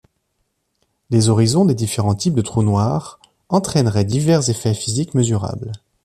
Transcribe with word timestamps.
Les 1.11 1.29
horizons 1.29 1.63
des 1.63 1.75
différents 1.75 2.15
types 2.15 2.33
de 2.33 2.41
trous 2.41 2.63
noirs 2.63 3.19
entraîneraient 3.49 4.03
divers 4.03 4.49
effets 4.49 4.73
physiques 4.73 5.13
mesurables. 5.13 5.73